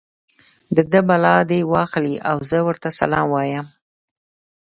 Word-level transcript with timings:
د 0.75 0.77
ده 0.91 1.01
بلا 1.07 1.37
دې 1.49 1.59
واخلي 1.73 2.15
او 2.29 2.37
زه 2.49 2.59
ورته 2.67 2.89
سلام 2.99 3.27
وایم. 3.31 3.65